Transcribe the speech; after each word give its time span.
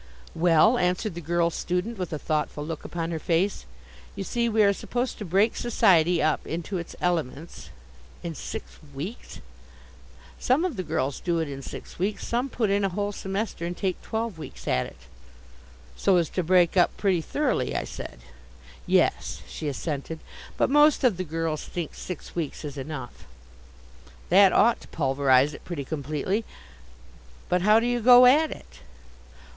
"Well," 0.33 0.79
answered 0.79 1.13
the 1.13 1.21
girl 1.21 1.51
student 1.51 1.99
with 1.99 2.11
a 2.11 2.17
thoughtful 2.17 2.65
look 2.65 2.83
upon 2.83 3.11
her 3.11 3.19
face, 3.19 3.67
"you 4.15 4.23
see, 4.23 4.49
we 4.49 4.63
are 4.63 4.73
supposed 4.73 5.19
to 5.19 5.25
break 5.25 5.55
society 5.55 6.23
up 6.23 6.47
into 6.47 6.79
its 6.79 6.95
elements." 6.99 7.69
"In 8.23 8.33
six 8.33 8.79
weeks?" 8.95 9.41
"Some 10.39 10.65
of 10.65 10.75
the 10.75 10.81
girls 10.81 11.19
do 11.19 11.37
it 11.37 11.47
in 11.47 11.61
six 11.61 11.99
weeks. 11.99 12.25
Some 12.25 12.49
put 12.49 12.71
in 12.71 12.83
a 12.83 12.89
whole 12.89 13.11
semester 13.11 13.63
and 13.63 13.77
take 13.77 14.01
twelve 14.01 14.39
weeks 14.39 14.67
at 14.67 14.87
it." 14.87 14.97
"So 15.95 16.17
as 16.17 16.29
to 16.29 16.41
break 16.41 16.75
up 16.75 16.97
pretty 16.97 17.21
thoroughly?" 17.21 17.75
I 17.75 17.83
said. 17.83 18.21
"Yes," 18.87 19.43
she 19.47 19.67
assented. 19.67 20.17
"But 20.57 20.71
most 20.71 21.03
of 21.03 21.17
the 21.17 21.23
girls 21.23 21.65
think 21.65 21.93
six 21.93 22.33
weeks 22.33 22.65
is 22.65 22.75
enough." 22.75 23.27
"That 24.29 24.51
ought 24.51 24.81
to 24.81 24.87
pulverize 24.87 25.53
it 25.53 25.63
pretty 25.63 25.85
completely. 25.85 26.43
But 27.49 27.61
how 27.61 27.79
do 27.79 27.85
you 27.85 27.99
go 28.01 28.25
at 28.25 28.49
it?" 28.49 28.79